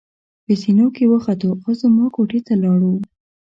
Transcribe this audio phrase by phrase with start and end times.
[0.43, 2.93] په زېنو کې وختو او زما کوټې ته ولاړو.